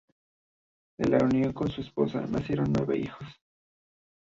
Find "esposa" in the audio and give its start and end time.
1.81-2.21